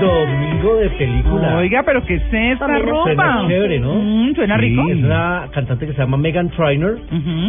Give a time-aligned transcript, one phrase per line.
[0.00, 1.56] Domingo de película.
[1.56, 3.44] Oiga, pero ¿qué es esta Suena rumba?
[3.48, 3.94] chévere, ¿no?
[3.94, 4.82] Mm, suena Sí, rico.
[4.90, 6.98] Es una cantante que se llama Megan Trainor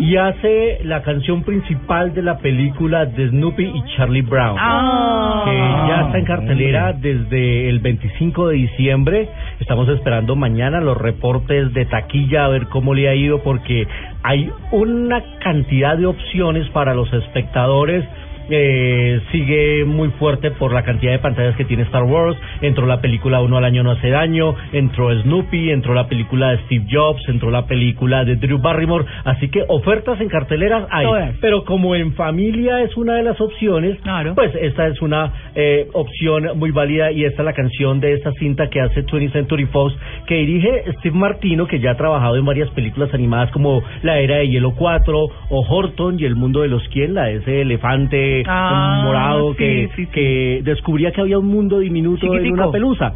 [0.01, 4.57] y hace la canción principal de la película de Snoopy y Charlie Brown.
[4.59, 5.06] Ah.
[5.49, 9.29] Que ya está en cartelera desde el 25 de diciembre.
[9.59, 13.87] Estamos esperando mañana los reportes de taquilla a ver cómo le ha ido porque
[14.23, 18.03] hay una cantidad de opciones para los espectadores.
[18.49, 22.37] Eh, sigue muy fuerte por la cantidad de pantallas que tiene Star Wars.
[22.61, 26.57] Entró la película Uno al año no hace daño, entró Snoopy, entró la película de
[26.65, 29.05] Steve Jobs, entró la película de Drew Barrymore.
[29.25, 31.05] Así que ofertas en carteleras hay.
[31.05, 31.35] Todas.
[31.41, 34.35] Pero como en familia es una de las opciones, Claro.
[34.35, 38.31] pues esta es una eh, opción muy válida y esta es la canción de esta
[38.33, 39.93] cinta que hace 20th Century Fox
[40.25, 44.37] que dirige Steve Martino que ya ha trabajado en varias películas animadas como La Era
[44.37, 45.19] de Hielo 4
[45.49, 49.57] o Horton y El Mundo de los Quién, la de ese elefante Ah, morado sí,
[49.57, 50.11] que, sí, sí.
[50.11, 52.53] que descubría que había un mundo diminuto en Chiquitico.
[52.55, 53.13] una pelusa.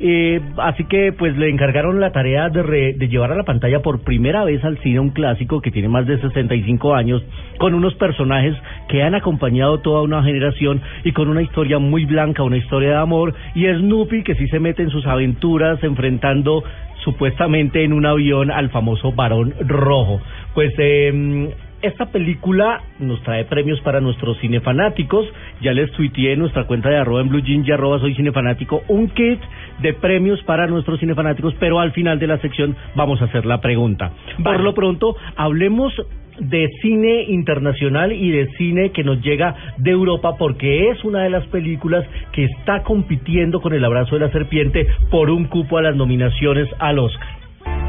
[0.00, 3.80] Eh, así que pues le encargaron la tarea de, re- de llevar a la pantalla
[3.80, 7.22] por primera vez al cine un clásico que tiene más de 65 años,
[7.58, 8.54] con unos personajes
[8.88, 12.96] que han acompañado toda una generación y con una historia muy blanca, una historia de
[12.96, 16.62] amor, y Snoopy que sí se mete en sus aventuras enfrentando
[17.04, 20.20] supuestamente en un avión al famoso varón rojo.
[20.54, 21.50] Pues eh,
[21.82, 25.26] esta película nos trae premios para nuestros cinefanáticos.
[25.60, 28.82] Ya les tuiteé en nuestra cuenta de arroba en blue jean y arroba soy cinefanático
[28.88, 29.40] un kit
[29.80, 33.60] de premios para nuestros cinefanáticos, pero al final de la sección vamos a hacer la
[33.60, 34.12] pregunta.
[34.42, 35.92] Por lo pronto, hablemos
[36.38, 41.30] de cine internacional y de cine que nos llega de Europa porque es una de
[41.30, 45.82] las películas que está compitiendo con El abrazo de la serpiente por un cupo a
[45.82, 47.36] las nominaciones al Oscar.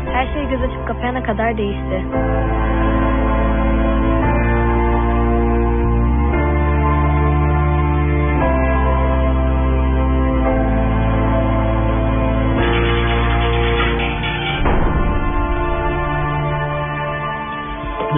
[0.08, 1.98] Her şey göz açıp kapayana kadar değişti.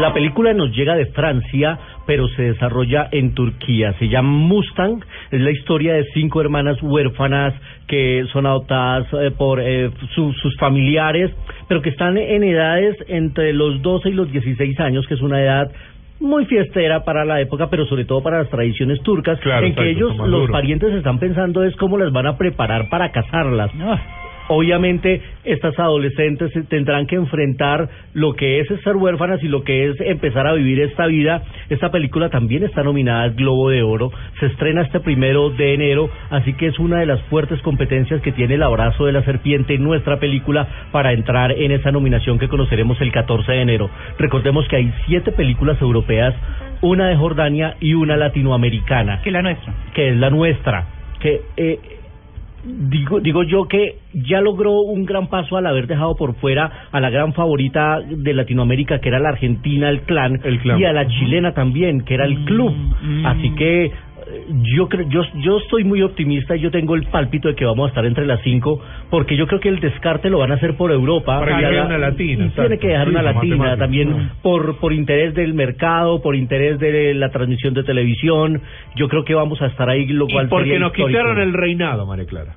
[0.09, 1.78] La película nos llega de Francia,
[2.08, 3.94] pero se desarrolla en Turquía.
[4.00, 5.02] Se llama Mustang.
[5.30, 7.53] Es la historia de cinco hermanas huérfanas
[7.88, 11.31] que son adoptadas eh, por eh, su- sus familiares,
[11.68, 15.42] pero que están en edades entre los 12 y los 16 años, que es una
[15.42, 15.72] edad
[16.19, 19.90] muy fiestera para la época, pero sobre todo para las tradiciones turcas, Claro, en que
[19.92, 23.72] ellos, los parientes, están pensando es cómo las van a preparar para casarlas.
[24.52, 30.02] Obviamente, estas adolescentes tendrán que enfrentar lo que es ser huérfanas y lo que es
[30.02, 31.44] empezar a vivir esta vida.
[31.70, 34.12] Esta película también está nominada al Globo de Oro.
[34.40, 38.32] Se estrena este primero de enero, así que es una de las fuertes competencias que
[38.32, 42.48] tiene el abrazo de la serpiente en nuestra película para entrar en esa nominación que
[42.48, 43.92] conoceremos el 14 de enero.
[44.18, 46.34] Recordemos que hay siete películas europeas,
[46.81, 49.74] una de Jordania y una latinoamericana Que la nuestra.
[49.94, 50.88] que es la nuestra,
[51.20, 51.78] que eh,
[52.64, 57.00] digo digo yo que ya logró un gran paso al haber dejado por fuera a
[57.00, 60.80] la gran favorita de Latinoamérica que era la Argentina, el clan, El Clan.
[60.80, 62.74] y a la chilena también, que era el club.
[63.02, 63.25] mm.
[63.25, 63.92] Así que
[64.75, 67.85] yo creo yo yo estoy muy optimista y yo tengo el pálpito de que vamos
[67.85, 70.75] a estar entre las cinco porque yo creo que el descarte lo van a hacer
[70.78, 74.78] por Europa Para una latina, y tiene que dejar Sí, una la latina también por
[74.80, 78.62] por interés del mercado por interés de la transmisión de televisión
[78.96, 81.07] yo creo que vamos a estar ahí lo Y cual porque sería nos histórico.
[81.19, 82.56] quitaron el reinado, María Clara.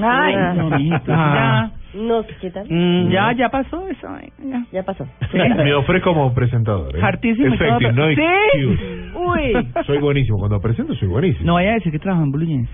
[0.00, 0.70] Ay, no,
[1.08, 1.70] Ah.
[1.94, 1.98] ya.
[2.00, 2.66] Nos quitan.
[2.68, 4.06] Mm, ya, ya pasó eso.
[4.44, 4.62] Ya.
[4.70, 5.06] Ya pasó.
[5.32, 6.94] Me ofrezco como presentador.
[6.96, 7.00] ¿eh?
[7.02, 7.52] Hartísimo.
[7.54, 9.07] Effective, no Sí.
[9.32, 9.68] Uy.
[9.86, 10.38] Soy buenísimo.
[10.38, 11.46] Cuando presento, soy buenísimo.
[11.46, 12.68] No vaya a decir que trabaja en Blue Jeans.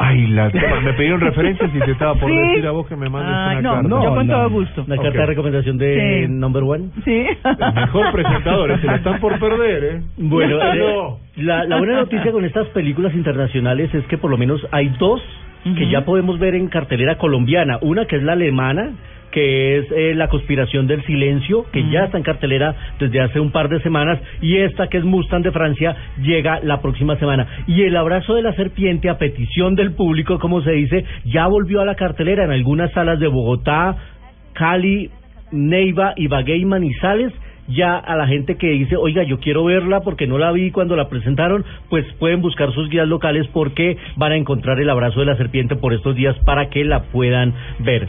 [0.00, 0.48] Ay, la
[0.84, 2.36] me pidieron referencias y te estaba por Sí.
[2.36, 3.88] decir a vos que me mandes Ay, una no, carta.
[3.88, 4.84] no, yo con todo gusto.
[4.86, 5.02] La Ok.
[5.02, 6.32] carta de recomendación de Sí.
[6.32, 6.90] Number One.
[7.04, 7.26] Sí.
[7.44, 10.00] El mejor presentador, se lo están por perder, ¿eh?
[10.18, 14.64] Bueno, eh, la, la buena noticia con estas películas internacionales es que por lo menos
[14.70, 15.20] hay dos
[15.64, 17.78] que ya podemos ver en cartelera colombiana.
[17.82, 18.92] Una que es la alemana,
[19.30, 23.50] que es eh, La conspiración del silencio, que ya está en cartelera desde hace un
[23.50, 27.46] par de semanas, y esta que es Mustang de Francia llega la próxima semana.
[27.66, 31.80] Y El abrazo de la serpiente, a petición del público, como se dice, ya volvió
[31.80, 33.96] a la cartelera en algunas salas de Bogotá,
[34.54, 35.10] Cali,
[35.52, 37.32] Neiva, Ibagué y Manizales.
[37.68, 40.96] Ya a la gente que dice, oiga, yo quiero verla porque no la vi cuando
[40.96, 45.26] la presentaron, pues pueden buscar sus guías locales porque van a encontrar el abrazo de
[45.26, 48.08] la serpiente por estos días para que la puedan ver.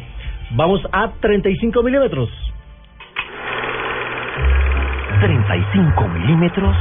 [0.52, 2.30] Vamos a 35 milímetros.
[5.22, 6.76] 35 milímetros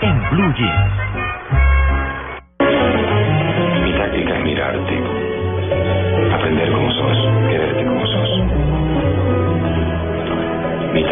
[0.00, 1.13] en Blue Jeans.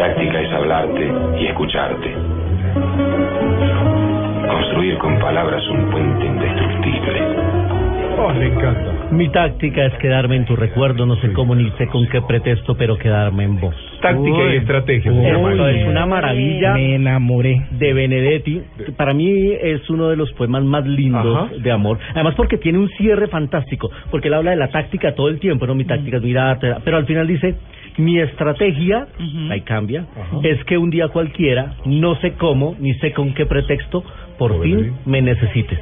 [0.03, 2.13] Mi táctica es hablarte y escucharte.
[5.21, 7.21] palabra es un puente indestructible.
[8.19, 8.93] Oh, le encanta.
[9.11, 12.75] Mi táctica es quedarme en tu recuerdo, no sé cómo ni sé con qué pretexto,
[12.75, 13.73] pero quedarme en vos.
[14.01, 15.11] Táctica y estrategia.
[15.11, 17.65] Esto es una maravilla Me enamoré.
[17.71, 18.61] de Benedetti.
[18.97, 21.55] Para mí es uno de los poemas más lindos Ajá.
[21.57, 21.97] de amor.
[22.13, 25.65] Además porque tiene un cierre fantástico, porque él habla de la táctica todo el tiempo,
[25.65, 25.73] ¿no?
[25.73, 27.55] Mi táctica es mirarte, pero al final dice,
[27.97, 29.07] mi estrategia,
[29.49, 30.05] ahí cambia,
[30.43, 34.03] es que un día cualquiera, no sé cómo, ni sé con qué pretexto,
[34.37, 35.79] por fin me necesites.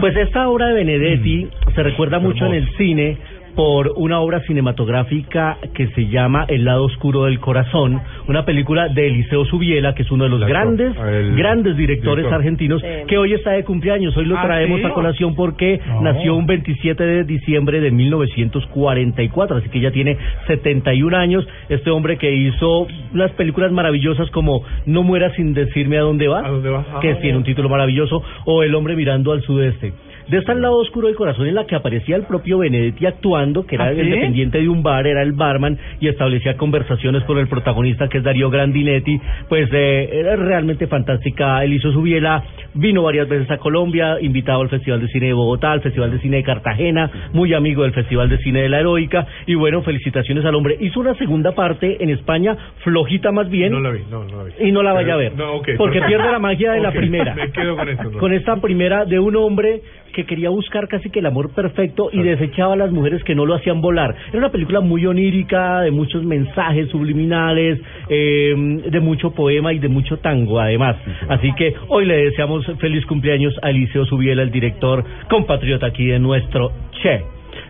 [0.00, 3.18] Pues esta obra de Benedetti se recuerda mucho en el cine
[3.54, 9.06] por una obra cinematográfica que se llama El lado oscuro del corazón, una película de
[9.06, 12.34] Eliseo Subiela, que es uno de los grandes, el grandes directores director.
[12.34, 14.16] argentinos, que hoy está de cumpleaños.
[14.16, 14.86] Hoy lo ¿Ah, traemos sí?
[14.86, 16.02] a colación porque No.
[16.02, 20.16] nació un 27 de diciembre de 1944, así que ya tiene
[20.46, 21.46] 71 años.
[21.68, 26.44] Este hombre que hizo unas películas maravillosas como No mueras sin decirme a dónde vas,
[26.44, 26.86] ¿A dónde vas?
[27.00, 27.18] que Ah.
[27.20, 29.92] tiene un título maravilloso, o El hombre mirando al sudeste.
[30.28, 33.34] De esta El lado oscuro del corazón en la que aparecía el propio Benedetti actuando,
[33.66, 34.10] que era ¿Ah, el sí?
[34.10, 38.24] dependiente de un bar, era el barman y establecía conversaciones con el protagonista que es
[38.24, 41.62] Darío Grandinetti, pues eh, era realmente fantástica.
[41.64, 42.42] Él hizo su biela,
[42.74, 46.18] vino varias veces a Colombia, invitado al Festival de Cine de Bogotá, al Festival de
[46.20, 50.44] Cine de Cartagena, muy amigo del Festival de Cine de la Heroica, y bueno, felicitaciones
[50.44, 50.76] al hombre.
[50.80, 54.44] Hizo una segunda parte en España, flojita más bien, No la vi, no, no la
[54.44, 54.68] vi.
[54.68, 55.34] y no la vaya a ver.
[55.36, 56.06] No, ok, porque perfecto.
[56.06, 57.34] pierde la magia de la Ok, primera.
[57.36, 58.02] Me quedo con eso.
[58.04, 58.18] no.
[58.18, 59.80] Con esta primera de un hombre
[60.14, 63.46] que quería buscar casi que el amor perfecto y desechaba a las mujeres que no
[63.46, 64.14] lo hacían volar.
[64.28, 68.54] Era una película muy onírica, de muchos mensajes subliminales, eh,
[68.90, 70.96] de mucho poema y de mucho tango además.
[71.28, 76.18] Así que hoy le deseamos feliz cumpleaños a Eliseo Subiela, el director compatriota aquí de
[76.18, 76.72] nuestro
[77.02, 77.22] Che.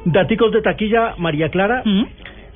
[0.07, 1.83] Daticos de taquilla, María Clara.
[1.85, 2.05] ¿Mm?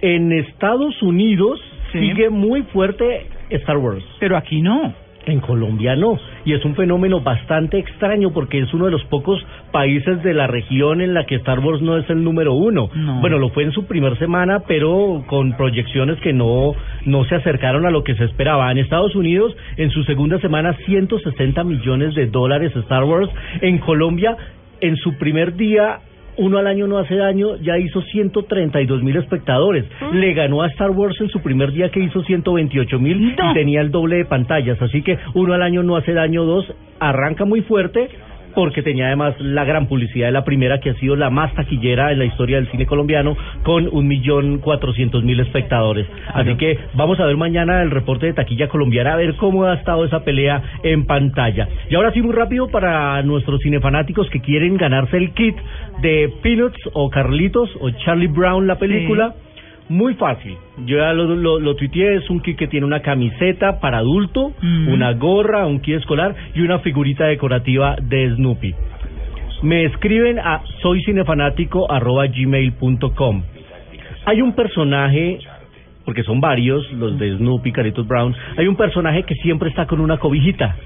[0.00, 1.60] En Estados Unidos
[1.92, 2.00] Sí.
[2.00, 4.04] sigue muy fuerte Star Wars.
[4.20, 4.92] Pero aquí no.
[5.28, 9.44] En Colombia no, y es un fenómeno bastante extraño porque es uno de los pocos
[9.70, 12.88] países de la región en la que Star Wars no es el número uno.
[12.94, 13.20] No.
[13.20, 16.72] Bueno, lo fue en su primer semana, pero con proyecciones que no,
[17.04, 18.72] no se acercaron a lo que se esperaba.
[18.72, 23.30] En Estados Unidos, en su segunda semana, 160 millones de dólares Star Wars.
[23.60, 24.34] En Colombia,
[24.80, 25.98] en su primer día,
[26.38, 29.84] uno al año no hace daño, ya hizo 132 mil espectadores.
[30.12, 33.80] Le ganó a Star Wars en su primer día que hizo 128 mil y tenía
[33.80, 34.80] el doble de pantallas.
[34.80, 38.08] Así que uno al año no hace daño, dos arranca muy fuerte
[38.58, 42.10] porque tenía además la gran publicidad de la primera que ha sido la más taquillera
[42.10, 46.08] en la historia del cine colombiano con un millón cuatrocientos mil espectadores.
[46.34, 49.74] Así que vamos a ver mañana el reporte de taquilla colombiana a ver cómo ha
[49.74, 51.68] estado esa pelea en pantalla.
[51.88, 55.54] Y ahora sí muy rápido para nuestros cinefanáticos que quieren ganarse el kit
[56.02, 59.36] de Peanuts o Carlitos o Charlie Brown la película.
[59.88, 60.56] Muy fácil.
[60.84, 64.52] Yo ya lo, lo, lo tuiteé, es un kit que tiene una camiseta para adulto,
[64.60, 64.88] Mm.
[64.92, 68.74] una gorra, un kit escolar y una figurita decorativa de Snoopy.
[69.62, 73.42] Me escriben a soycinefanático@gmail.com.
[74.26, 75.38] Hay un personaje,
[76.04, 80.00] porque son varios, los de Snoopy, Caritos Brown, hay un personaje que siempre está con
[80.00, 80.76] una cobijita,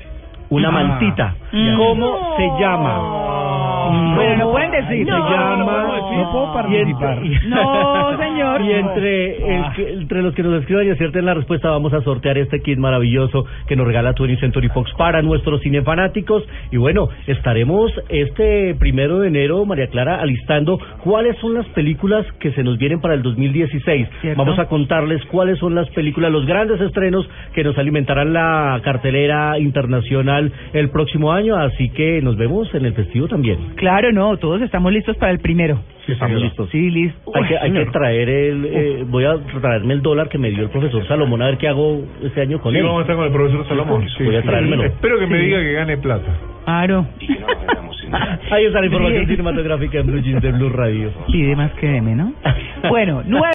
[0.48, 0.72] una Ah.
[0.72, 1.34] mantita.
[1.76, 3.21] ¿Cómo se llama?
[3.90, 5.04] Bueno, no pueden decir.
[5.04, 5.56] Se No, llama.
[6.16, 7.18] no puedo participar.
[7.24, 8.60] Y entre- No, señor.
[8.62, 12.00] Y entre, el que- entre los que nos escriban y acierten la respuesta, vamos a
[12.02, 16.44] sortear este kit maravilloso que nos regala 20 Century Fox para nuestros cinefanáticos.
[16.70, 22.52] Y bueno, estaremos este primero de enero, María Clara, alistando cuáles son las películas que
[22.52, 24.08] se nos vienen para el 2016.
[24.20, 24.38] ¿Cierto?
[24.42, 29.58] Vamos a contarles cuáles son las películas, los grandes estrenos que nos alimentarán la cartelera
[29.58, 31.56] internacional el próximo año.
[31.56, 33.58] Así que nos vemos en el festivo también.
[33.76, 35.80] Claro, no, todos estamos listos para el primero.
[36.06, 36.68] Sí, estamos listos.
[36.70, 37.30] Sí, listo.
[37.34, 40.64] Hay que, hay que traer el, eh, voy a traerme el dólar que me dio
[40.64, 42.84] el profesor Salomón a ver qué hago este año con Sí, él.
[42.84, 44.06] vamos a estar con el profesor Salomón.
[44.18, 44.84] Sí, voy a traérmelo.
[44.84, 45.44] Espero que me Sí.
[45.46, 46.26] diga que gane plata.
[46.64, 47.06] Claro.
[48.50, 49.30] Ahí está la información Sí.
[49.30, 51.10] cinematográfica en Blue Jeans de Blue Radio.
[51.28, 52.32] Pide más que deme, ¿no?
[52.90, 53.46] Bueno, nueve.